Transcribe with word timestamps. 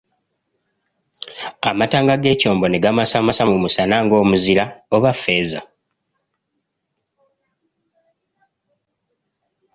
Amatanga 1.69 2.13
g'ekyombo 2.21 2.65
ne 2.67 2.77
gamasamasa 2.83 3.43
mu 3.49 3.55
musana 3.63 3.95
ng'omuzira 4.05 4.63
oba 4.95 5.11
ffeeza. 5.15 5.59